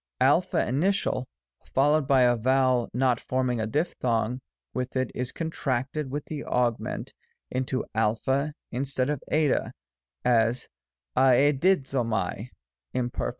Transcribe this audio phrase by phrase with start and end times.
[0.19, 1.27] Alpha initial,
[1.63, 4.41] followed by a vowel not forming a diphthong
[4.73, 7.13] with it, is contracted with the augment
[7.51, 8.11] into a
[8.71, 9.71] instead of 77;
[10.25, 10.67] as,
[11.15, 12.49] a^Si^ o/^aiy
[12.95, 13.29] Imperf.